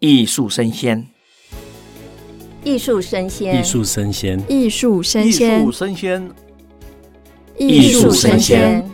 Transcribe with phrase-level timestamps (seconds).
[0.00, 1.08] 艺术生鲜，
[2.62, 6.32] 艺术生鲜，艺术生鲜，艺术生鲜，艺术生鲜，
[7.58, 8.88] 艺术声鲜。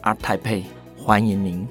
[0.00, 0.62] ART TAIPEI，
[0.96, 1.68] 欢迎您。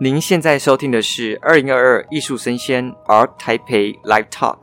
[0.00, 4.58] 您现在收听的是二零二二艺术生鲜 ART TAIPEI Live Talk，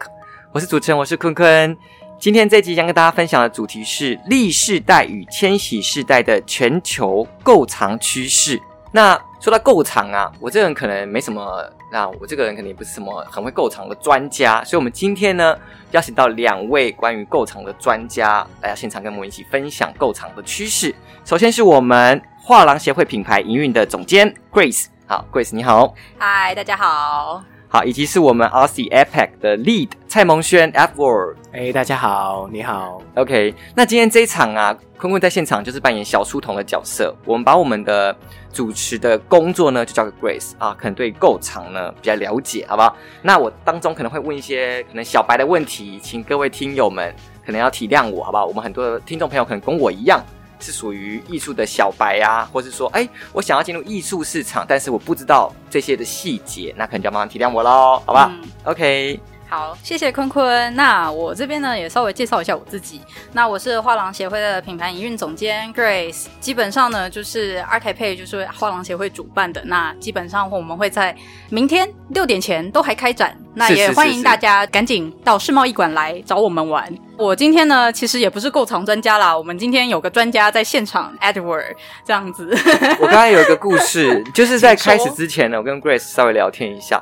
[0.54, 1.76] 我是主持人，我是坤坤。
[2.20, 8.60] 今天这集将跟大家分享的主题是 Z 世代与千禧世代的全球购藏趋势。
[8.92, 15.56] 那说到购藏啊，我这个人可能没什么，那我这个人肯定不是什么很会购藏的专家，所以我们今天呢
[15.92, 20.94] 邀请到两位关于购藏的专家来到现场跟我们一起分享购藏的趋势。
[21.24, 27.57] 首先是我们画廊协会品牌营运的总监 Grace，好，Grace 你好，嗨，大家好。
[27.70, 33.54] 好，以及是我们 ARTSI APAC 的 Lead 蔡蒙轩 F Word 哎、欸，大家好，你好，OK。
[33.76, 38.16] 那今天这一场啊，坤坤在现场就是扮演小书童的角色，我们把我们的
[38.54, 42.96] 主持的工作呢就交给 Grace 啊，可能对构场呢比较了解，好不好？
[43.22, 47.14] 那我当中可能会问一些可能小白的问题，请各位听友们
[47.46, 48.46] 可能要体谅我，好不好？
[48.46, 50.24] 我们很多的听众朋友可能跟我一样。
[50.60, 58.32] 是属于艺术的小白啊，或是说，哎，我想要进入艺术市场，但是我不知道这些的细节，那可能就要麻烦体谅我喽，好吧？
[58.32, 59.20] 嗯，OK。
[59.50, 60.76] 好，谢谢坤坤。
[60.76, 63.02] 那我这边呢，也稍微介绍一下我自己。
[63.32, 66.26] 那我是画廊协会的品牌营运总监 Grace。
[66.42, 69.62] 基本上呢，就是 ART TAIPEI 就是画廊协会主办的。
[69.64, 71.16] 那基本上我们会在
[71.50, 73.38] 明天六点前都还开展。
[73.54, 76.94] 那也欢迎大家赶紧到世贸艺馆来找我们玩。
[77.18, 79.36] 我今天呢，其实也不是购藏专家啦。
[79.36, 81.74] 我们今天有个专家在现场，Edward
[82.06, 82.54] 这样子。
[83.00, 87.02] 我刚才有一个故事，就是在开始之前呢，我跟 Grace 稍微聊天一下。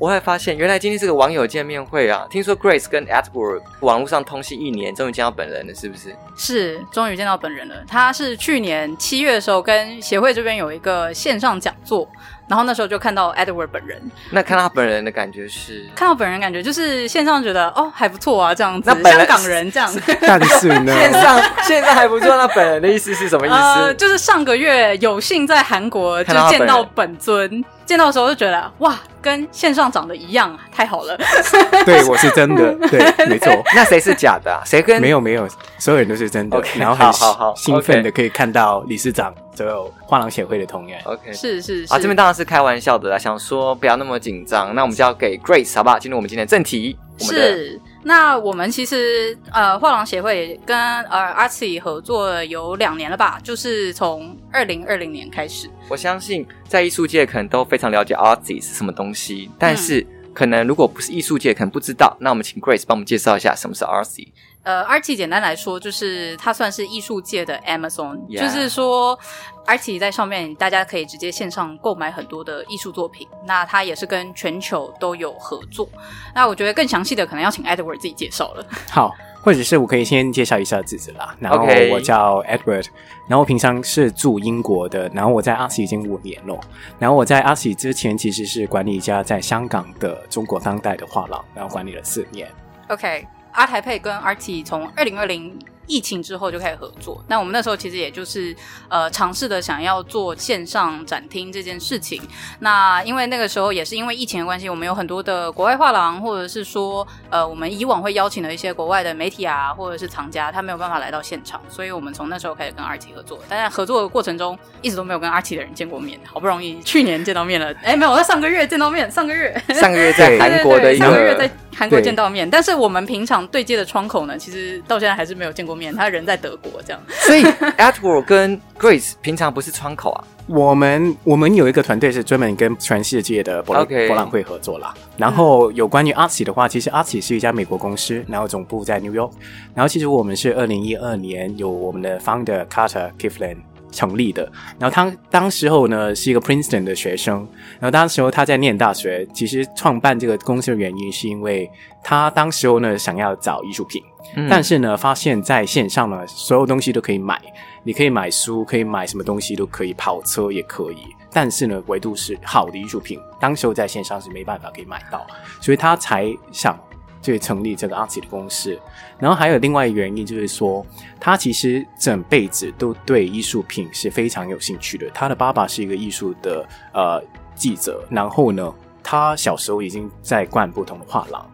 [0.00, 2.26] 我还发现，原来今天是个网友见面会啊！
[2.30, 6.16] 听说 Grace 跟 Edward 网络上通信一年，终于见到本人了，是不是？
[6.34, 7.74] 是，终于见到本人了。
[7.86, 12.08] 他是去年七月的时候跟协会这边有一个线上讲座。
[12.48, 15.86] 然后那时候就看到 Edward 本人，那看到他本人的感觉是？
[15.94, 23.54] 看到本人感觉就是线上觉得哦还不错啊这样子，那香港人这样子， 但是呢，线上线上还不错，那本人的意思是什么意思？
[23.54, 27.62] 呃，就是上个月有幸在韩国就见到本尊。
[27.90, 31.18] 见到的时候就觉得哇，跟线上长得一样啊，太好了。
[31.84, 33.52] 对，我是真的， 对，没错。
[33.74, 34.62] 那谁是假的啊？
[34.64, 35.00] 谁跟？
[35.00, 36.56] 没有没有，所有人都是真的。
[36.62, 40.96] Okay, 然后很兴奋的可以看到理事长，所有画廊协会的同仁。
[41.02, 41.92] OK，是是是。
[41.92, 44.72] 啊，这边当然是开玩笑的啦，想说不要那么紧张。
[44.72, 45.98] 那我们就要给 Grace 好不好？
[45.98, 46.96] 进入我们今天的正题。
[47.18, 53.38] 是，那我们其实呃，画廊协会跟呃 ARTSI 合作有两年了吧？
[53.42, 55.68] 就是从二零二零年开始。
[55.88, 62.16] 我相信在艺术界可能都非常了解 ARTSI 是什么东西，但是可能如果不是艺术界，可能不知道。
[62.20, 64.28] 那我们请 Grace 帮我们介绍一下什么是 ARTSI。
[64.62, 68.40] 呃，ARTSI 简单来说就是它算是艺术界的 Amazon，Yeah.
[68.42, 69.18] 就是说
[69.66, 73.26] ARTSI 在上面大家可以直接线上购买很多的艺术作品。
[73.46, 75.88] 那它也是跟全球都有合作。
[76.34, 78.66] 那我觉得更详细的可能要请 Edward 自己介绍了。
[78.90, 81.34] 好，或者是我可以先介绍一下自己啦。
[81.40, 82.86] 然后我叫 Edward，
[83.26, 86.60] 然后我平常是住英国的，然后我在 ARTSI 已经五年了。
[86.98, 92.46] 然后我在 ARTSI 之前其实是管理一家在香港的中国当代的画廊，然后管理了四年。
[92.88, 93.26] OK。
[93.52, 95.58] 阿台佩跟 RT 从二零二零
[95.90, 97.20] 疫情之后就开始合作。
[97.26, 98.54] 那我们那时候其实也就是
[98.88, 102.22] 呃尝试的想要做线上展厅这件事情。
[102.60, 113.40] 那因为那个时候也是因为疫情的关系，我们有很多的国外画廊，或者是说呃我们以往会邀请的一些国外的媒体啊，或者是藏家，他没有办法来到现场，所以我们从那时候开始跟 ARTSI 合作。
[113.48, 117.74] 但在合作的过程中，一直都没有跟 ARTSI 的人见过面，好不容易去年见到面了。
[117.82, 121.50] 哎，没有，在上个月见到面，上个月上个月在韩国的一个上个月在。
[121.72, 125.79] 韩国见到面，但是我们平常对接的窗口呢，其实到现在还是没有见过面。
[125.94, 127.00] 他人在德国，这样。
[127.08, 127.42] 所以
[127.78, 130.24] Edward 跟 Grace 平常不是窗口啊。
[130.46, 134.92] 我们我们有一个团队是专门跟全世界的博览博览会合作啦。
[135.16, 139.30] 然后有关于 ARTSI 的话，其实 ARTSI 是一家美国公司，然后总部在 New York。
[139.74, 143.58] 然后其实我们是二零一二年有我们的 founder Carter Kiflin。
[143.92, 144.48] 成立的，
[144.78, 147.38] 然后他当时候呢是一个 Princeton 的学生，
[147.80, 151.68] 然后当时候他在念大学，其实创办这个公司的原因是因为
[152.00, 154.00] 他当时候呢想要找艺术品，
[154.48, 157.40] 但是呢发现在线上呢所有东西都可以买，
[157.82, 165.26] 你可以买书，可以买什么东西都可以，跑车也可以，但是呢唯独是好的艺术品，当时候在线上是没办法可以买到，
[165.60, 166.78] 所以他才想。
[167.22, 168.80] 就成立这个 ARTSI 的公司，
[169.18, 170.82] 然后还有另外一个原因就是说，
[171.20, 175.06] 他其实整辈子都对艺术品是非常有兴趣的。
[175.10, 177.22] 他的爸爸是一个艺术的呃
[177.54, 178.72] 记者，然后呢，
[179.02, 181.46] 他小时候已经在逛不同的画廊，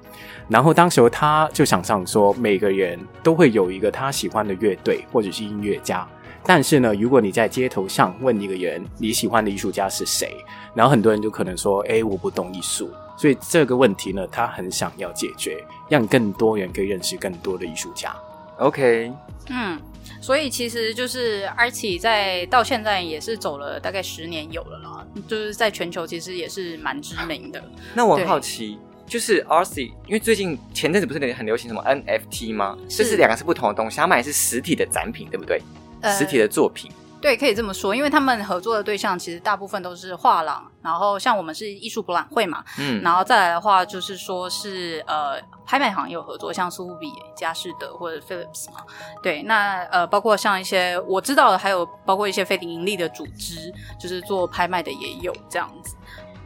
[0.48, 6.06] 然后当时候他就想象说，每个人都会有一个他喜欢的乐队或者是音乐家。
[6.48, 10.36] 但是呢，如果你在街头上问一个人你喜欢的艺术家是谁，
[10.74, 15.56] 然后很多人就可能说：“哎，我不懂艺术。”所以这个问题呢，他很想要解决，
[15.88, 18.14] 让更多人可以认识更多的艺术家。
[18.58, 19.12] OK，
[19.48, 19.80] 嗯，
[20.20, 27.62] 所以其实就是 Artsy 在到现在也是走了大概十年有了啦，就是在全球其实也是蛮知名的。
[27.94, 32.76] 那我很好奇，就是 Artsy，因为最近前阵子不是很流行什么 NFT 吗？
[32.88, 35.62] 这是两个是不同的东西，他们也是实体的展品，对不对？
[36.00, 36.90] 呃、实体的作品。
[37.18, 48.80] 对，可以这么说，因为他们合作的对象其实大部分都是画廊，然后像我们是艺术博览会嘛，嗯，然后再来的话就是说是呃拍卖行也有合作，像苏富比、佳士得或者 Philips 嘛，
[49.22, 55.96] 对，那呃包括像一些我知道的，还有包括一些非盈利的组织，就是做拍卖的也有这样子。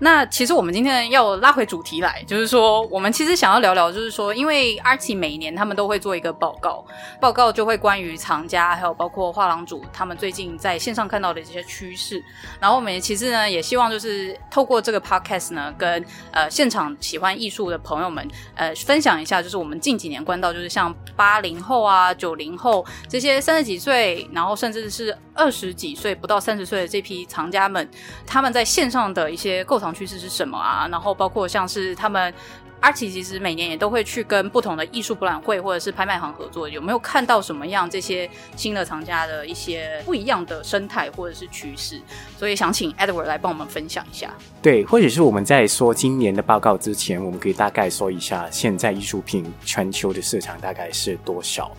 [0.02, 6.82] 那其实我们今天要拉回主题来，就是说，我们其实想要聊聊，就是说，因为 Artsy 每年他们都会做一个报告，
[7.20, 12.24] 报告就会关于藏家，还有包括画廊主他们最近在线上看到的这些趋势。
[12.58, 27.88] 然后我们其实呢，也希望就是透过这个 podcast 呢，跟呃现场喜欢艺术的朋友们，呃分享一下，就是我们近几年关到，就是像八零后啊、九零后这些三十几岁，然后甚至是二十几岁不到三十岁的这批藏家们，
[28.26, 29.90] 他们在线上的一些构藏。
[30.00, 30.88] 趋势是什么啊？
[30.90, 32.32] 然后包括像是他们
[32.80, 42.00] Artsy 其实每年也都会去跟不同的艺术博览会或者是拍卖行合作，有没有看到什么样这些新的藏家的一些不一样的生态或者是趋势？
[42.38, 44.32] 所以想请 Edward 来帮我们分享一下。
[44.62, 51.70] 对，或者是我们在说今年的报告之前，我们可以大概说一下现在艺术品全球的市场大概是多少。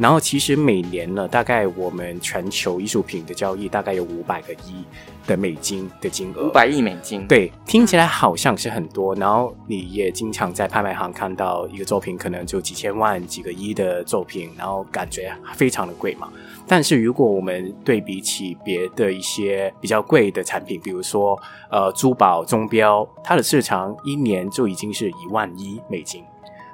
[0.00, 4.82] 然后其实每年呢，大概我们全球艺术品的交易大概有五百个亿
[5.26, 6.48] 的美金的金额。
[6.48, 9.14] 五百亿美金，对，听起来好像是很多。
[9.16, 16.32] 然后你也经常在拍卖行看到一个作品可能就几千万、几个亿的作品，然后感觉非常的贵嘛。
[16.66, 21.38] 但是如果我们对比起别的一些比较贵的产品，比如说
[21.70, 26.24] 呃珠宝钟表，它的市场一年就已经是一万一美金。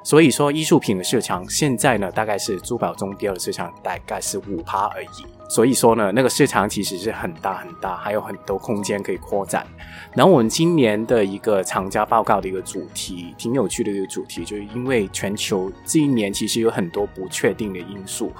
[0.07, 5.09] 所以说，艺术品的市场现在呢，大概是珠宝钟表的市场大概是五趴而已。
[5.49, 9.67] 所以说呢，那个市场其实是很大很大，还有很多空间可以扩展。
[10.15, 18.31] 然后我们今年的一个厂家报告的一个主题，挺有趣的一个主题，就是因为全球这一年其实有很多不确定的因素，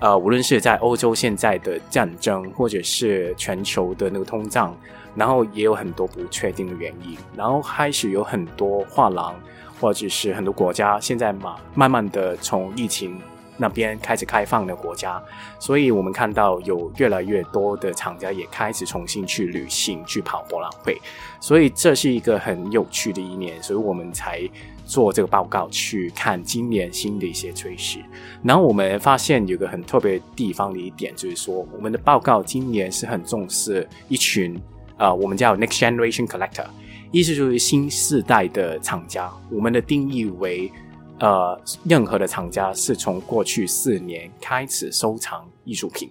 [0.00, 4.74] 呃，无论是在欧洲现在的战争，或者是全球的那个通胀，
[5.14, 9.34] 然后也有很多不确定的原因，然后开始有很多画廊。
[9.82, 13.20] 或者是很多国家现在嘛，慢慢的从疫情
[13.56, 15.20] 那边开始开放的国家，
[15.58, 20.96] 所以我们看到有越来越多的厂家也开始重新去旅行、去跑博览会，
[21.40, 24.48] 所以这是一个很有趣的一年，所以我们才
[24.86, 27.98] 做这个报告去看今年新的一些趋势。
[28.40, 34.56] 然后我们发现有个很特别地方的一点，就是说我们的报告今年是很重视一群、
[34.96, 36.66] 呃，我们叫 Next Generation Collector。
[37.12, 40.72] 意思就是新世代的厂家，我们的定义为，
[41.20, 46.10] 呃，任何的厂家是从过去四年开始收藏艺术品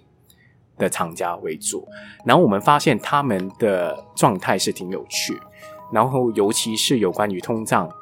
[0.78, 1.86] 的厂家为主。
[2.24, 5.36] 然后我们发现他们的状态是挺有趣，
[5.92, 7.92] 然后尤其是有关于通胀，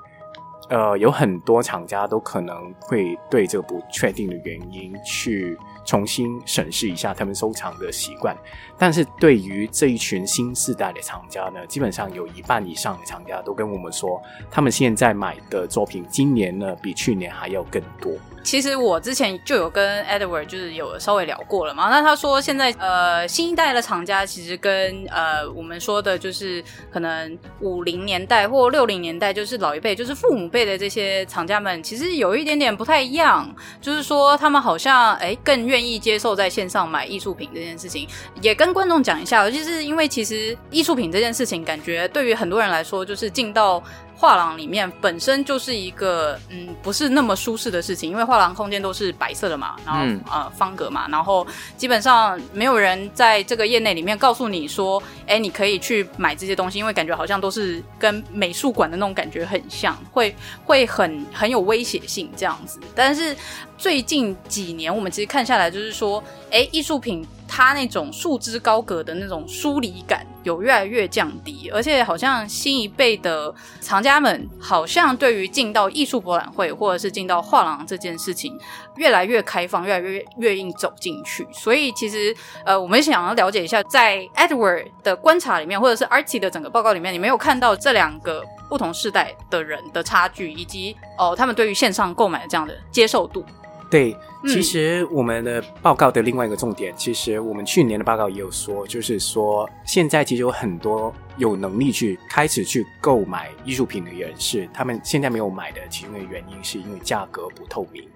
[0.70, 5.58] 呃，有很多厂家都可能会对这个不确定的原因去。
[5.86, 8.36] 重新审视一下他们收藏的习惯，
[8.78, 18.12] 但是对于这一群新世代的厂家呢，基本上有一半以上的厂家都跟我们说，他们现在买的作品今年呢比去年还要更多。
[18.42, 33.48] 其实我之前就有跟 Edward 就是有稍微聊过了嘛，那他说现在呃新一代的厂家其实跟呃我们说的就是可能五零年代或六零年代就是老一辈就是父母辈的这些厂家们，其实有一点点不太一样，
[33.80, 38.08] 就是说他们好像哎更愿意接受在线上买艺术品这件事情，
[38.40, 43.82] 也跟观众讲一下，就是因为其实艺术品这件事情，感觉对于很多人来说就是进到。
[44.20, 51.46] 画廊里面本身就是一个嗯，不是那么舒适的事情，因为画廊空间都是白色的嘛，然后、嗯、呃方格嘛，然后
[51.78, 60.36] 基本上没有人在这个业内里面告诉你说，哎，你可以去买这些东西，因为感觉好像都是跟美术馆的那种感觉很像，会
[60.66, 62.78] 会很很有威胁性这样子。
[62.94, 63.34] 但是
[63.78, 67.26] 最近几年我们其实看下来，就是说，哎，艺术品。
[67.52, 78.58] 它那种束之高阁的那种疏离感有越来越降低，而且好像新一辈的藏家们好像对于进到艺术博览会或者是进到画廊这件事情
[78.96, 81.46] 越来越开放，越来越愿意走进去。
[81.52, 93.44] 所以其实呃，我们想要了解一下，在 Edward 的观察里面，或者是 Artsy 的整个报告里面，你没有看到这两个不同世代的人的差距，以及哦、呃，他们对于线上购买的这样的接受度。
[93.90, 94.16] 对，
[94.46, 108.08] 其实我们的报告的另外一个重点，其实我们去年的报告也有说，就是说现在其实有很多有能力去开始去购买艺术品的人士，他们现在没有买的其中的原因是因为价格不透明。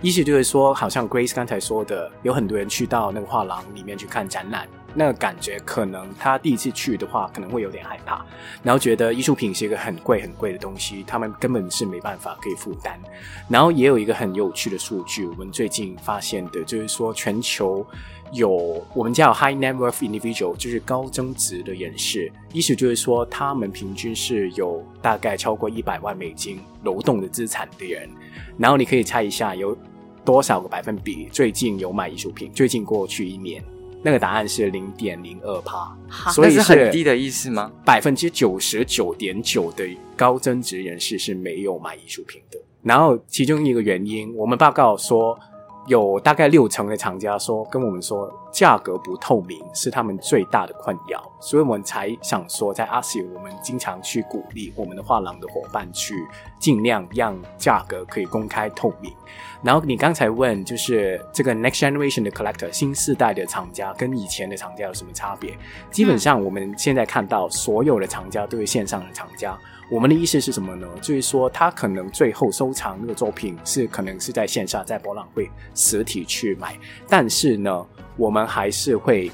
[0.00, 4.68] 意思就是说，好像 Grace 刚才说的，有很多人去到那个画廊里面去看展览。
[4.98, 8.24] 那个感觉可能他第一次去的话，可能会有点害怕，
[8.62, 12.98] 然后觉得艺术品是一个很贵很贵的东西，他们根本是没办法可以负担。
[13.46, 17.86] 然后也有一个很有趣的数据，我们最近发现的就是说，全球
[18.32, 28.08] 有我们叫 high net worth individual，就是高增值的人士，意思就是说，他们平均是有大概超过一百万美金流动的资产的人。
[28.56, 29.76] 然后你可以猜一下，有
[30.24, 32.50] 多少个百分比最近有买艺术品？
[32.54, 33.62] 最近过去一年。
[34.06, 35.92] 那个答案是零点零二帕，
[36.30, 37.72] 所以是很低的意思吗？
[37.84, 39.84] 百分之九十九点九的
[40.16, 42.56] 高增值人士是没有买艺术品的。
[42.84, 45.36] 然后其中一个原因，我们报告说。
[45.88, 56.16] 有大概六成的厂家说跟我们说，价格不透明是他们最大的困扰，所以我们才想说，在 ARTSI 我们经常去鼓励我们的画廊的伙伴去
[56.58, 59.12] 尽量让价格可以公开透明。
[59.66, 65.58] 然后你刚才问，就是这个 Next Generation 的 Collector 新世代的厂家跟以前的厂家有什么差别？
[65.90, 69.58] 基本上我们现在看到所有的厂家都是线上的厂家。
[69.90, 70.86] 我们的意思是什么呢？
[71.02, 79.32] 就是说，他可能最后收藏那个作品是可能是在线下，在博览会实体去买，但是呢，我们还是会。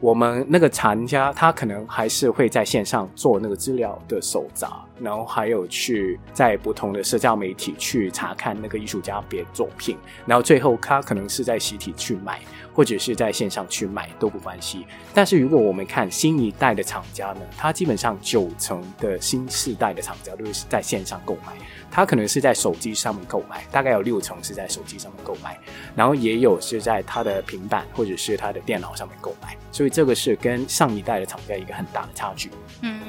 [0.00, 12.40] 我们那个藏家，他可能还是会在线上做那个资料的手札，然后还有去在不同的社交媒体去查看那个艺术家别作品，然后最后他可能是在实体去买，
[12.72, 14.86] 或者是在线上去买都不关系。
[15.12, 21.52] 但是如果我们看新一代的厂家呢，他基本上九成的新世代的厂家都是在线上购买。
[21.92, 25.58] 他可能是在手机上面购买，大概有六成是在手机上面购买，
[25.96, 32.50] 然后也有是在他的平板或者是他的电脑上面购买，所以这个是跟上一代的厂家一个很大的差距。
[32.82, 33.00] 嗯，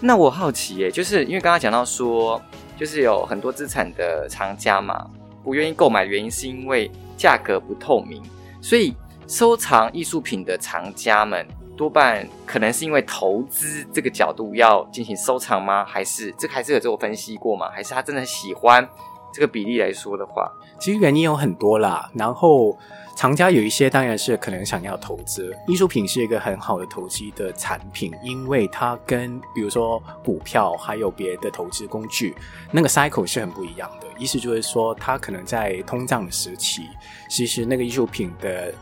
[0.00, 2.40] 那我好奇耶，就是因为刚刚讲到说，
[2.78, 5.08] 就是有很多资产的藏家嘛，
[5.42, 8.22] 不愿意购买原因是因为价格不透明，
[8.60, 8.94] 所以
[9.26, 11.46] 收藏艺术品的藏家们。
[11.74, 15.82] 多半可能是因为投资这个角度要进行收藏吗？
[15.84, 17.70] 还是这还是有做分析过吗？
[17.74, 18.86] 还是他真的喜欢
[19.32, 22.10] 这个比例来说的话，其实原因有很多啦。
[22.14, 22.78] 然后
[23.16, 32.34] 藏家有一些当然是可能想要投资，艺术品是一个很好的投机的产品，因为它跟比如说股票还有别的投资工具
[32.70, 34.06] 那个 cycle 是很不一样的。
[34.18, 36.82] 意思就是说，它可能在通胀的时期，
[37.28, 38.72] 其实那个艺术品的。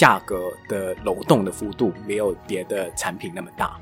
[0.00, 3.78] 价格的流动的幅度没有别的产品那么大，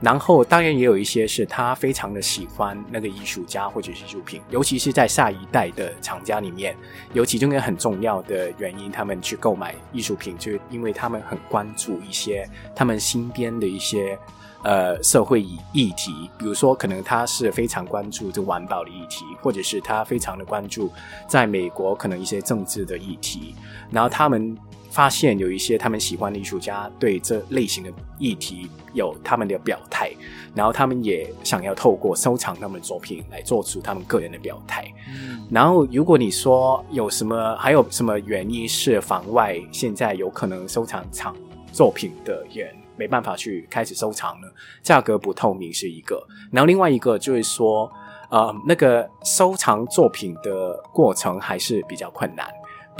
[0.00, 6.76] 然后当然也有一些是他非常的喜欢那个艺术家或者是艺术品，尤其是在下一代的厂家里面，
[7.12, 14.18] 有其中一个很重要的原因，他们去购买艺术品，就是因为他们很关注一些他们身边的一些
[14.64, 20.90] 呃社会议议题，比如说可能他是非常关注这环保的议题，或者是他非常的关注
[21.28, 23.54] 在美国可能一些政治的议题，
[23.92, 24.58] 然后他们。
[24.90, 30.10] 发现有一些他们喜欢的艺术家对这类型的议题有他们的表态，
[30.54, 34.92] 然后他们也想要透过收藏他们的作品来做出他们个人的表态。
[35.08, 41.34] 嗯，然后如果你说有什么还有什么原因是妨碍现在有可能收藏藏
[41.72, 44.48] 作品的人没办法去开始收藏呢？
[44.82, 47.90] 价格不透明是一个，然后另外一个就是说，
[48.28, 52.46] 呃，那个收藏作品的过程还是比较困难。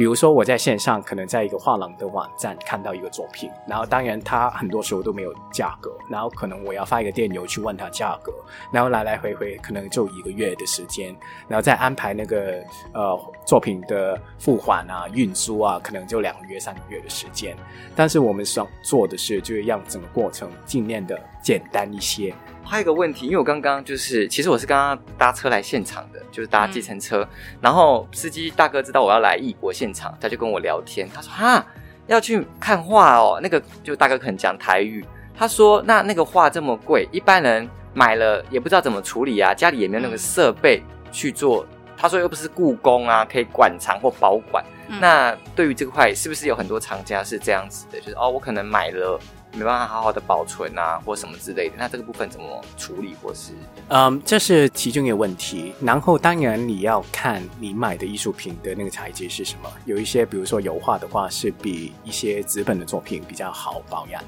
[0.01, 8.33] 比如说，我在线上可能在一个画廊的网站看到一个作品，然后当然它很多时候都没有价格，然后可能我要发一个电邮去问他价格，
[8.73, 11.15] 然后来来回回可能就一个月的时间，
[11.47, 12.65] 然后再安排那个
[12.95, 17.55] 呃作品的付款啊、运输啊，可能就两个月、三个月的时间。
[17.95, 22.35] 但是我们想做的是，就是让整个过程尽量的简单一些。
[22.63, 31.67] 还有一个问题，因为我刚刚就是，其实我是刚刚搭车来现场的，就是搭计程车，嗯、然后司机大哥知道我要来异国现场，他就跟我聊天，他说哈
[32.07, 35.05] 要去看画哦，那个就大哥可能讲台语，
[35.35, 40.81] 他说那那个画这么贵，一般人买了也不知道怎么处理啊，家里也没有那个设备
[41.11, 41.67] 去做，
[41.97, 49.19] 他说又不是故宫啊，可以馆藏或保管，嗯、那对于这块是不是有很多厂家是这样子的，就是哦我可能买了。
[49.53, 53.53] 没办法好好的保存啊，或什么之类的，那这个部分怎么处理，或是？
[53.89, 55.73] 嗯，这是其中一个问题。
[55.81, 64.23] 然后当然你要看你买的艺术品的那个材质是什么，有一些比如说油画的话是比一些纸本的作品比较好保养。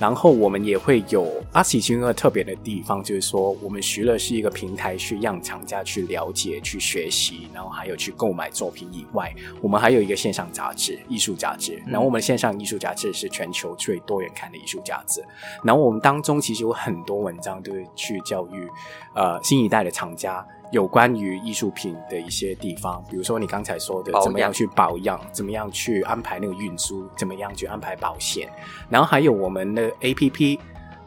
[0.00, 11.82] 然后我们也会有 Artsy 其中一个特别的地方，就是说我们除了是一个平台去让厂家去了解、去学习，然后还有去购买作品以外，我们还有一个线上杂志——艺术杂志。
[11.84, 15.24] 然后我们线上艺术杂志是全球最多人看的艺术价值。
[15.62, 18.68] 然后我们当中其实有很多文章都是去教育
[19.14, 20.46] 呃新一代的厂家。
[20.70, 28.46] 有关于艺术品的一些地方，比如说你刚才说的，怎么样去保养，怎么样去安排那个运输，怎么样去安排保险，
[28.90, 30.58] 然后还有我们的 APP，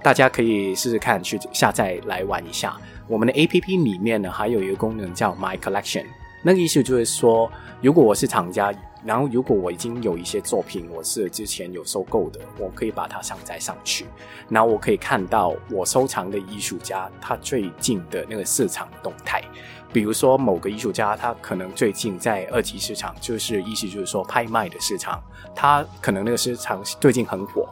[0.01, 2.75] 大家可以试试看去下载来玩一下。
[3.07, 6.07] 我们的 APP 里面呢，还有一个功能叫 My Collection，
[6.41, 7.47] 那个意思就是说，
[7.83, 8.73] 如果我是厂家。
[9.03, 14.05] 然后，如果我已经有一些作品，我是之前有收购的，我可以把它上载上去。
[14.47, 19.41] 然后我可以看到我收藏的艺术家他最近的那个市场动态。
[19.91, 25.21] 比如说某个艺术家，他可能最近在二级市场，就是意思就是说拍卖的市场，
[25.55, 27.67] 他可能那个市场最近很火。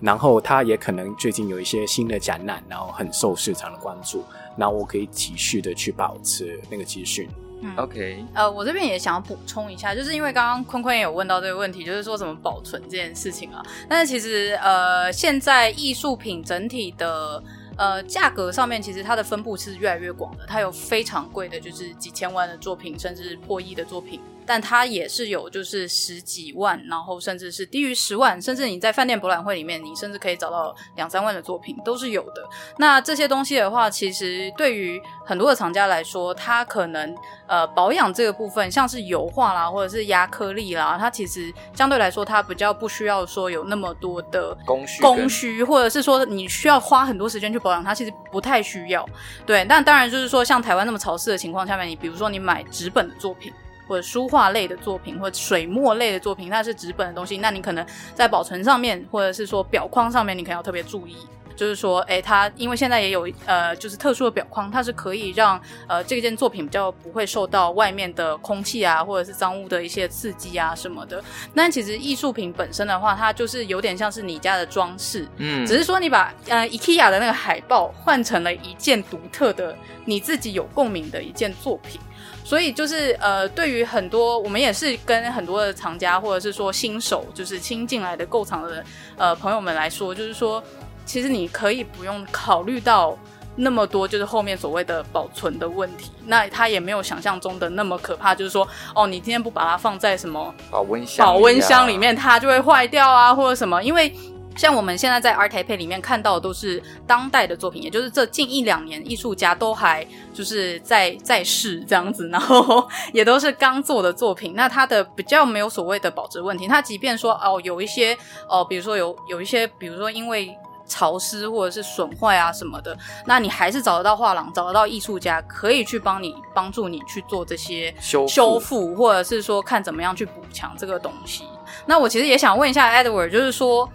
[0.00, 4.24] 然后他也可能最近有一些新的展览，然后很受市场的关注。
[4.56, 7.28] 然后我可以继续的去保持那个资讯。
[7.60, 13.62] 嗯、OK，呃，我这边也想要补充一下，就是因为刚刚坤坤也有问到这个问题，就是说怎么保存这件事情啊。
[13.88, 17.42] 但是其实，呃，现在艺术品整体的
[17.78, 24.20] 呃价格上面，其实它的分布是越来越广的，它有非常贵的，就是几千万的作品，甚至破亿的作品。
[24.46, 32.42] 但它也是有，就是十几万，然后甚至是低于十万，甚至你在饭店博览会里面，你甚至可以找到两三万的作品都是有的。
[32.78, 37.14] 那这些东西的话，其实对于很多的厂家来说，它可能
[37.46, 49.08] 呃保养这个部分，像是油画啦，或者是压克力啦，它其实相对来说，它比较不需要说有那么多的工序，工序，或者是说你需要花很多时间去保养它，其实不太需要。
[49.46, 53.52] 对，但当然就是说，像台湾那么潮湿的情况下面，你比如说你买纸本的作品。
[53.86, 61.16] 或者书画类的作品，或者水墨类的作品，它是纸本的东西，那你可能在保存上面，或者是说表框上面，你可能要特别注意。
[61.56, 71.22] 就是说，哎、欸，它因为现在也有呃，就是特殊的表框，它是可以让呃这件作品比较不会受到外面的空气啊，或者是脏污的一些刺激啊什么的。
[71.52, 82.00] 那其实艺术品本身的话，它就是有点像是你家的装饰，嗯，只是说你把呃 IKEA 的那个海报换成了一件独特的、你自己有共鸣的一件作品。
[82.44, 88.84] 所以就是呃，对于很多我们也是跟很多的藏家或者是说新手，就是新进来的购藏的
[89.16, 90.62] 呃朋友们来说，就是说，
[91.06, 93.16] 其实你可以不用考虑到
[93.56, 96.10] 那么多，就是后面所谓的保存的问题。
[96.26, 104.14] 那它也没有想象中的那么可怕，就是说，哦，你今天不把它放在什么保温箱、保温箱里面，它就会坏掉啊，或者什么，因为。
[104.56, 114.54] 像我们现在在 ART TAIPEI 里面看到的都是当代的作品，也就是这近一两年艺术家都还就是在在世这样子，然后 也都是刚做的作品。
[114.54, 116.68] 那它的比较没有所谓的保值问题。
[116.68, 118.16] 它即便说哦有一些
[118.48, 131.44] 哦，比如说有有一些，比如说因为潮湿或者是损坏啊什么的，那你还是找得到画廊，找得到艺术家可以去帮你帮助你去做这些修修复，或者是说看怎么样去补强这个东西。
[131.86, 133.88] 那我其实也想问一下 Edward，就是说。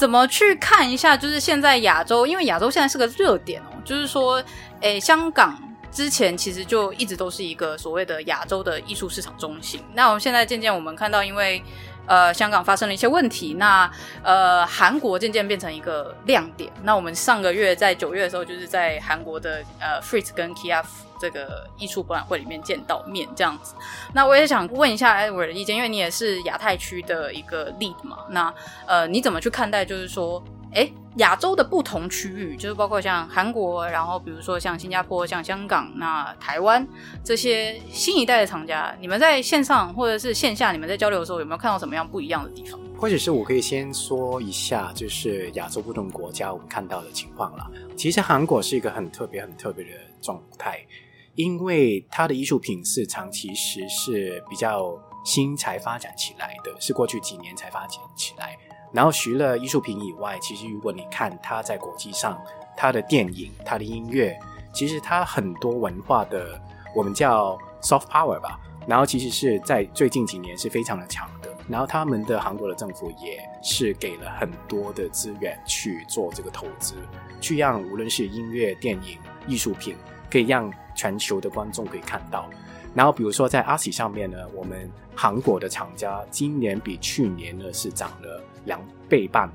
[0.00, 1.14] 怎么去看一下？
[1.14, 3.76] 就是现在亚洲，因为亚洲现在是个热点哦。
[3.84, 4.42] 就是说，
[4.80, 9.84] 诶，香港之前其实就一直都是一个所谓的亚洲的艺术市场中心。
[9.92, 11.62] 那我们现在渐渐我们看到，因为
[12.06, 13.90] 呃香港发生了一些问题，那
[14.22, 16.72] 呃韩国渐渐变成一个亮点。
[16.82, 20.86] 那我们上个月在九月的时候，就是在韩国的呃 Friez 跟 Kiev。
[21.20, 23.74] 这个艺术博览会里面见到面这样子，
[24.14, 28.52] 那我也想问一下 Edward 的意见，因为你也是亚太区的一个 lead 嘛，那
[28.86, 29.84] 呃你怎么去看待？
[29.84, 36.86] 就是说，诶，亚洲的不同区域，就是包括像韩国，然后比如说像新加坡、像香港、那台湾
[37.24, 42.80] 这些新一代的厂家，你们在线上或者是线下，你们在交流的时候，有没有看到什么样不一样的地方？
[42.96, 47.68] 或者是我可以先说一下，就是亚洲不同国家我们看到的情况啦。
[47.96, 50.84] 其实韩国是一个很特别、很特别的状态。
[51.34, 58.56] 因为它的艺术品市场其实是比较新才发展起来的，是过去几年才发展起来。
[58.92, 62.40] 然后除了艺术品以外，其实如果你看它在国际上，
[62.76, 64.38] 它的电影、它的音乐，
[64.72, 66.60] 其实它很多文化的，
[66.94, 68.58] 我们叫 soft power 吧。
[68.88, 71.48] 然后其实是在最近几年是非常的强的。
[71.68, 76.96] 然后他们的韩国的政府也是给了很多的资源去做这个投资，
[77.40, 79.16] 去让无论是音乐、电影、
[79.46, 79.94] 艺术品，
[80.30, 82.48] 可以让全球的观众可以看到，
[82.94, 89.50] 然后比如说在阿喜上面呢，我们韩国的厂家今年比去年呢是涨了两倍半，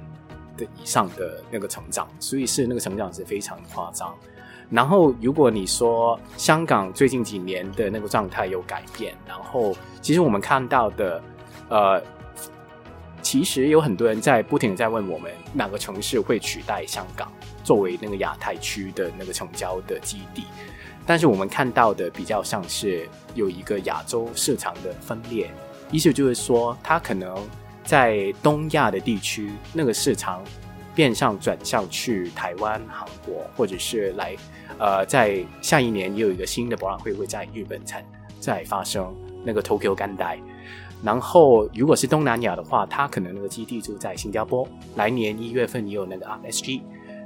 [0.58, 4.14] 的以上的那个成长，所以是那个成长是非常夸张。
[4.70, 11.22] 然后，如果你说香港最近几年的那个状态有改变，然后其实我们看到的，
[11.70, 12.02] 呃，
[13.22, 17.32] 其实有很多人在不停的在问我们哪个城市会取代香港
[17.66, 20.46] 作为那个亚太区的那个成交的基地，
[21.06, 25.50] 但是我们看到的比较像是有一个亚洲市场的分裂，
[25.92, 27.36] 意思就是说，它可能
[27.84, 30.44] 在东亚的地区那个市场
[30.94, 34.36] 变相转向去台湾、韩国，或者是来。
[34.78, 38.06] 呃，在下一年也有一个新的博览会会在日本才
[38.42, 40.38] 在发生，那个 Tokyo Gandai。
[41.02, 44.68] 然后，如果是东南亚的话，它可能那个基地就在新加坡。
[44.98, 46.82] 来年一月份也有那个 RSG。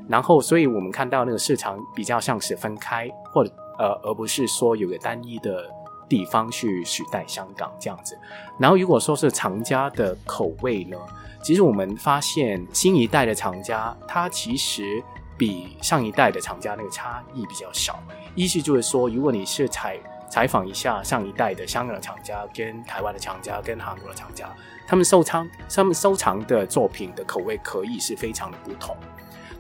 [0.10, 5.70] 然后，所以我们看到那个市场比较像是分开，或者呃，而不是说有个单一的
[6.10, 8.18] 地方去取代香港这样子。
[8.58, 10.98] 然后，如果说是藏家的口味呢，
[11.44, 15.02] 其实我们发现新一代的藏家，它其实。
[15.40, 17.98] 比上一代的厂家那个差异比较少，
[18.36, 19.98] 意思就是说，如果你是采
[20.30, 24.54] 采访一下上一代的香港的厂家、跟台湾的厂家、跟韩国的厂家，
[24.86, 28.94] 他们收藏他们收藏的作品的口味可以是非常的不同。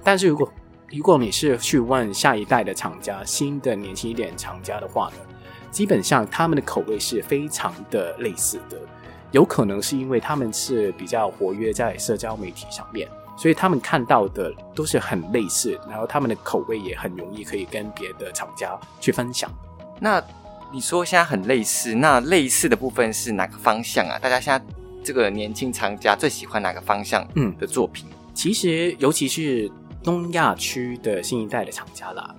[0.09, 0.51] 但是如果
[0.89, 5.17] 如果你是去问下一代的厂家、新的年轻一点厂家的话呢，
[5.69, 8.81] 基本上他们的口味是非常的类似的，
[9.29, 13.07] 有可能是因为他们是比较活跃在社交媒体上面。
[13.37, 19.47] 所以他们看到的都是很类似，然后他们的口味也很容易可以跟别的厂家去分享。
[19.99, 20.19] 那
[20.73, 24.17] 你说现在很类似，那类似的部分是哪个方向啊？
[24.17, 24.65] 大家现在
[25.03, 28.07] 这个年轻厂家最喜欢哪个方向嗯的作品？
[28.09, 29.69] 嗯，其实尤其是
[30.03, 32.35] 东亚区的新一代的厂家啦，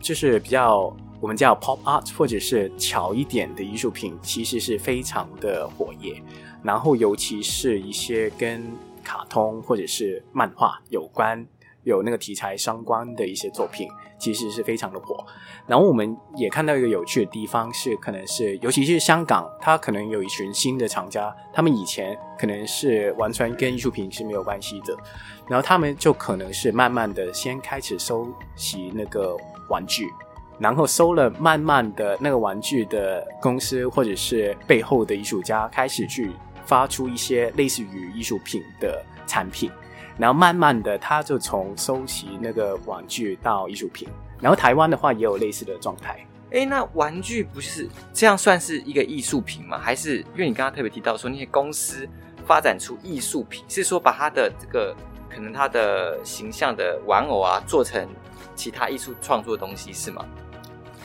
[0.00, 6.14] 就是比较我们叫 pop art 或者是巧一点的艺术品，其实是非常的火热。
[6.62, 8.64] 然后尤其是一些跟
[9.02, 11.46] 卡通或者是漫画有关
[11.84, 15.24] 有那个题材相关的一些作品，其实是非常的火。
[15.66, 24.96] 然后我们也看到一个有趣的地方是，可能是尤其是香港，它可能有一群新的厂家，他们以前可能是完全跟艺术品是没有关系的，
[25.48, 29.36] 然后他们就可能是慢慢的先开始收集那个
[29.68, 30.10] 玩具，
[30.58, 36.30] 然后收了慢慢的那个玩具的公司或者是背后的艺术家开始去。
[36.66, 39.70] 发出一些类似于艺术品的产品，
[40.18, 44.08] 然后慢慢的，他就从收集那个玩具到艺术品。
[44.40, 46.24] 然后台湾的话也有类似的状态。
[46.50, 49.78] 诶，那玩具不是这样算是一个艺术品吗？
[49.78, 52.08] 还是因为你刚刚特别提到说那些公司
[52.46, 54.94] 发展出艺术品，是说把它的这个
[55.28, 58.08] 可能它的形象的玩偶啊做成
[58.54, 60.24] 其他艺术创作的东西是吗？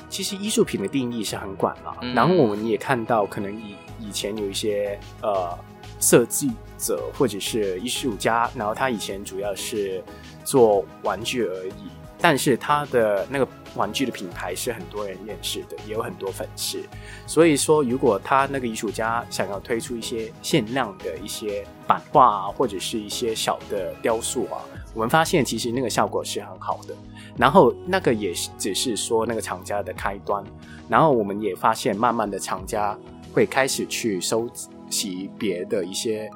[0.10, 3.76] 其实艺术品的定义是很广嘛，嗯、然后我们也看到可能以。
[4.02, 5.56] 以前有一些呃
[6.00, 10.02] 设计者或者是艺术家，然后他以前主要是
[10.44, 16.82] 做玩具而已，但是他的那个玩具的品牌是很多人认识的，也有很多粉丝。
[17.28, 26.96] 所以说，如果他那个艺术家想要推出一些限量的一些版画啊，或者是一些小的雕塑啊，我们发现其实那个效果是很好的。
[27.38, 30.44] 然后那个也只是说那个厂家的开端，
[30.88, 32.98] 然后我们也发现慢慢的厂家。
[33.32, 34.50] 会开始去收
[34.90, 36.30] 集别的一些，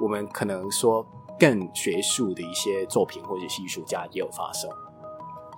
[0.00, 1.06] 我们可能说
[1.38, 4.70] 更学术的一些作品，或者是艺术家也有发生。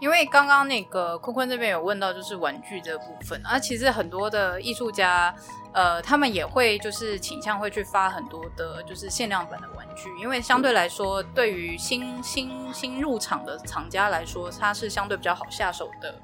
[0.01, 5.35] 因为刚刚那个坤坤这边有问到，就是玩具这部分啊，其实很多的艺术家，
[5.73, 16.15] 呃，他们也会就是倾向会去发很多的，就是限量版的玩具，因为相对来说，对于新新新入场的厂家来说，它是相对比较好下手的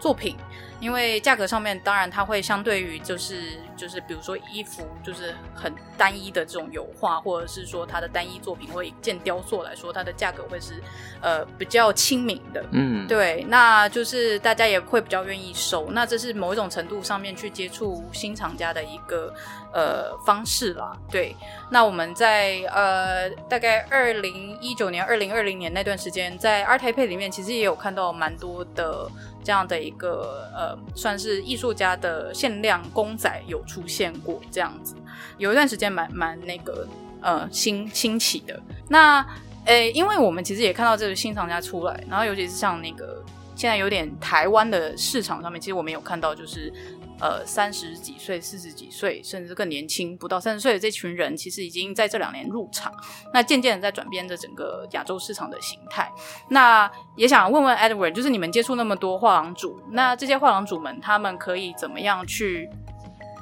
[0.00, 0.36] 作品。
[0.80, 10.82] 因为价格上面，当然它会相对于就是就是比如说衣服，就是很单一的这种油画，或者是说它的单一作品或一件雕塑来说，它的价格会是
[11.20, 12.64] 呃比较亲民的。
[12.72, 15.90] 嗯，对，那就是大家也会比较愿意收。
[15.90, 19.34] 那这是某一种程度上面去接触新厂家的一个
[19.74, 20.96] 呃方式啦。
[21.10, 21.36] 对，
[21.70, 29.06] 那我们在呃大概二零一九年、二零二零年那段时间，在 ART TAIPEI 里面，其实也有看到蛮多的。
[29.42, 34.94] 这样的一个呃，算是艺术家的限量公仔有出现过这样子，
[35.38, 36.86] 有一段时间蛮蛮那个
[37.20, 38.60] 呃新兴起的。
[38.88, 39.24] 那
[39.64, 43.22] 诶，因为我们其实也看到这个新厂家出来，然后尤其是像那个
[43.54, 46.72] 现在有点台湾的市场上面，其实我们有看到就是。
[47.20, 52.90] 呃，三十几岁、四十几岁，甚至更年轻，不到三十岁的这群人，其实已经在这两年入场，
[53.34, 56.10] 那渐渐的在转变着整个亚洲市场的形态。
[56.48, 62.68] 那也想问问 Edward，就是你们接触那么多画廊主，那这些画廊主们，他们可以怎么样去，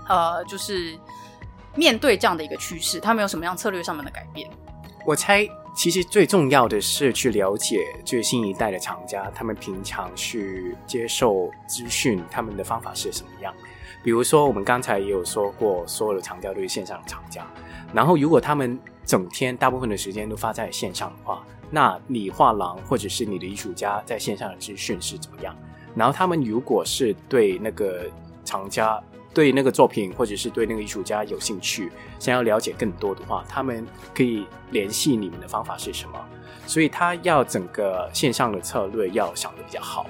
[0.09, 0.99] 呃，就是
[1.77, 4.51] 面对这样的一个趋势，他们有什么样策略上面的改变？
[5.07, 13.55] 我猜其实最重要的是去了解最新一代的厂家，他们平常去接受资讯，他们的方法是什么样。
[14.03, 17.47] 比如说，我们刚才也有说过，所有的厂家都是线上的厂家。
[17.93, 25.55] 然后，如果他们整天大部分的时间都发在线上的话，那你画廊或者是你的艺术家在线上的资讯是怎么样？
[25.95, 28.05] 然后，他们如果是对那个
[28.45, 29.03] 厂家，
[29.35, 36.19] 对那个作品，或者是对那个艺术家有兴趣，想要了解更多的话，他们可以联系你们的方法是什么？
[36.67, 40.07] 所以他要整个线上的策略要想的比较好。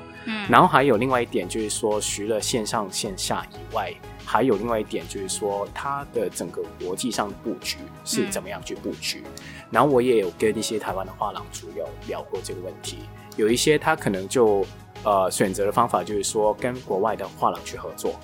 [0.49, 3.93] 然后还有另外一点就是说，除了线上线下以外，
[4.25, 9.23] 还有另外一点就是说，它的整个国际上的布局是怎么样去布局？
[9.71, 12.99] 然后我也有跟一些台湾的画廊主有聊过这个问题，
[13.37, 14.65] 有一些他可能就
[15.03, 18.15] 呃选择的方法就是说，跟国外的画廊去合作。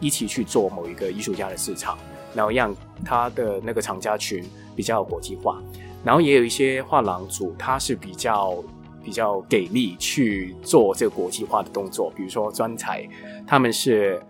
[0.00, 1.96] 一起去做某一个艺术家的市场，
[2.34, 5.62] 然后让他的那个厂家群比较国际化。
[6.04, 8.62] 然后也有一些画廊主，他是比较
[9.04, 12.10] 比较给力去做这个国际化的动作。
[12.16, 13.06] 比如说专才，
[13.46, 14.20] 他们是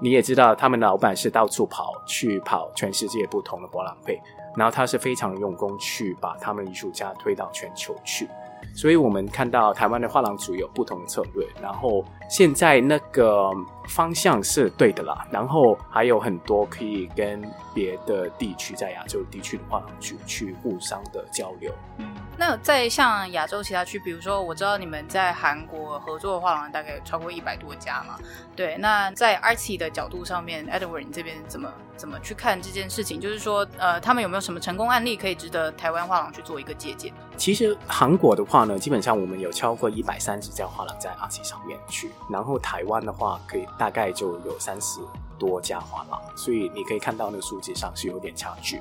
[0.00, 4.18] 你也知道，他们的老板是到处跑去跑全世界不同的博览会，
[4.56, 8.26] 然后他是非常用功去把他们艺术家推到全球去。
[8.74, 13.50] 所以我们看到台湾的画廊主有不同的策略，然后现在那个
[13.88, 17.42] 方向是对的啦，然后还有很多可以跟
[17.74, 21.70] 别的地区在亚洲地区的画廊主去互相的交流。
[21.98, 28.16] 嗯，那在像亚洲其他区，比如说我知道你们在韩国合作的画廊大概有超过一百多家嘛，
[28.56, 33.20] 对，那在 Artsy 的角度上面，Edward 你这边怎么怎么去看这件事情？
[33.20, 37.12] 就是说，呃，他们有没有什么成功案例可以值得台湾画廊去做一个借鉴？
[37.36, 45.00] 其实韩国的话呢，基本上我们有超过一百三十家画廊在 Artsy 上面去，然后台湾的话，可以大概就有三十
[45.38, 48.80] 多家画廊，所以你可以看到那个数字上是有点差距。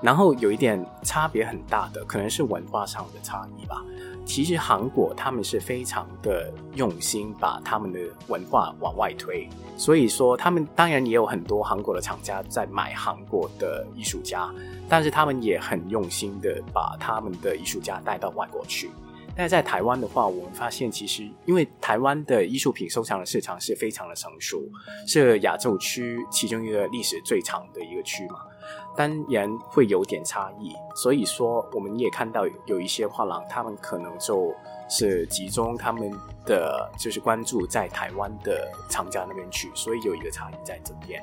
[0.00, 3.84] 然后有一点差别很大的，可能是文化上的差异吧。
[4.24, 14.48] 其实韩国他们是非常的用心把他们的文化往外推，所以说他们当然也有很多韩国的厂家在买韩国的艺术家，
[14.86, 18.90] 但是他们也很用心的把他们的艺术家带到外国去。
[19.38, 24.60] 但在台湾的话，我们发现其实因为台湾的艺术品收藏的市场是非常的成熟，
[25.06, 28.40] 是亚洲区其中一个历史最长的一个区嘛。
[28.96, 34.52] 当然会有点差异，所以说我们也看到有一些画廊，他们可能就
[34.88, 36.10] 是集中他们
[36.44, 41.22] 的就是关注在台湾的厂家那边去，所以有一个差异在这边。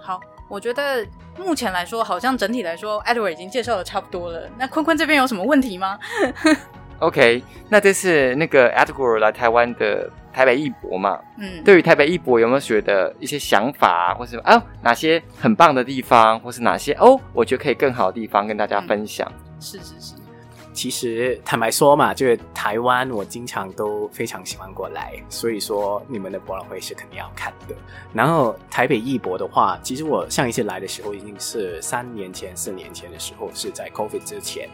[0.00, 0.18] 好，
[0.48, 4.48] 我觉得目前来说，好像整体来说，Edward 已经介绍的差不多了。
[4.58, 5.98] 那坤坤这边有什么问题吗
[7.00, 10.08] ？OK，那这次那个 Edward 来台湾的。
[10.32, 19.26] 台北艺博嘛，嗯，对于台北艺博有没有觉得一些想法，或是啊哪些很棒的地方，或是哪些哦，我觉得可以更好的地方跟大家分享？
[19.28, 20.14] 嗯、是是是，
[20.80, 27.76] 其实坦白说嘛，就是台湾我经常都非常喜欢过来，所以说你们的博览会是肯定要看的。
[28.14, 34.70] 然后台北艺博的话，其实我上一次来的时候已经是三年前、四年前的时候，是在 COVID 之前。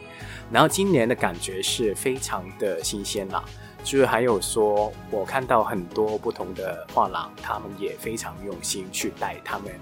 [0.48, 3.42] 然后今年的感觉是非常的新鲜啦。
[3.82, 9.72] 就是还有说，我看到很多不同的画廊，他们也非常用心去带他们，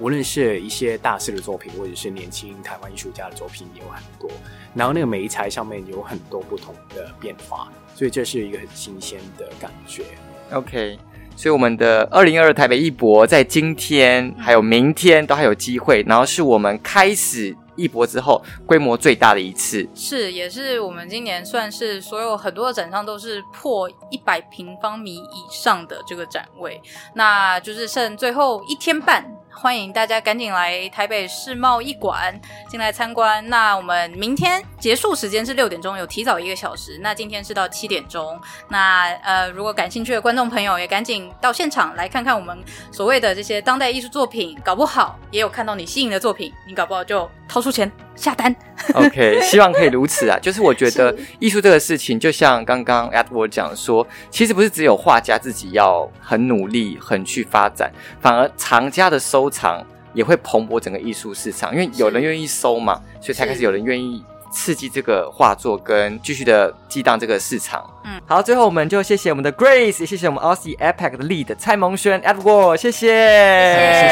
[0.00, 4.30] 无论是一些大师的作品，或者是年轻台湾艺术家的作品，也有很多。
[4.74, 10.04] 然后那个媒材上面有很多不同的变化，所以这是一个很新鲜的感觉。
[10.52, 10.98] OK，
[11.36, 17.56] 所以我们的二零二二台北艺博在今天还有明天都还有机会，然后是我们开始。
[17.76, 26.80] 艺博之后规模最大的一次，是也是我们今年算是所有很多的展商都是破一百平方米以上的这个展位，
[27.16, 29.28] 那就是剩最后一天半。
[29.56, 32.38] 欢迎大家赶紧来台北世贸一馆
[32.68, 33.48] 进来参观。
[33.48, 36.98] 那我们明天结束时间是六点钟，有提早一个小时。
[37.00, 38.38] 那今天是到七点钟。
[38.68, 42.58] 那呃，如果感兴趣的观众朋友也赶紧到现场来看看我们
[42.90, 48.54] 所谓的这些当代艺术作品，搞不好也有看到你心仪的作品，你搞不好就掏出钱下单。
[48.94, 50.38] OK，希望可以如此啊。
[50.42, 67.84] 就是我觉得艺术这个事情，就像刚刚 Edward 讲说，其实不是只有画家自己要很努力、很去发展，反而藏家的收藏也会蓬勃整个艺术市场，因为有人愿意收嘛，所以才开始有人愿意刺激这个画作跟继续的激荡这个市场。
[68.04, 73.98] 嗯，好，最后我们就谢谢我们的 Grace，也谢谢我们 Artsy APAC 的 Lead 蔡蒙轩 Edward，谢谢，谢谢。
[74.00, 74.08] 谢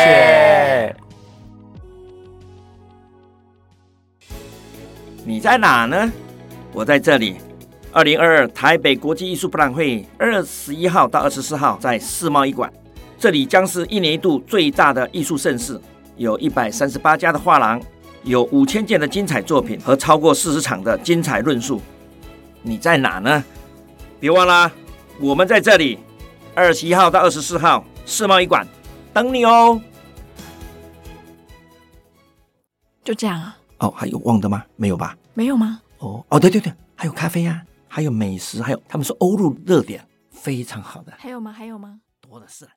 [0.96, 1.11] 谢
[5.24, 6.10] 你在哪呢？
[6.72, 7.36] 我在这里。
[7.92, 12.72] 二零二二台北国际艺术博览会，二十一号到二十四号在世贸艺馆，
[13.18, 15.78] 这里将是一年一度最大的艺术盛事，
[16.16, 17.80] 有一百三十八家的画廊，
[18.22, 21.80] 有五千件的精彩作品和超过四十场的精彩论述。
[22.62, 23.44] 你在哪呢？
[24.18, 24.72] 别忘了，
[25.20, 25.98] 我们在这里，
[26.54, 28.66] 二十一号到二十四号世贸艺馆
[29.12, 29.78] 等你哦。
[33.04, 33.58] 就这样啊？
[33.82, 34.64] 哦，还有忘的吗？
[34.76, 35.16] 没有吧？
[35.34, 35.82] 没有吗？
[35.98, 41.12] 哦哦，对对对，还有咖啡呀、啊，还有美食，还有他们说欧陆热点非常好的。
[41.18, 41.50] 还有吗？
[41.52, 42.00] 还有吗？
[42.20, 42.68] 多的是。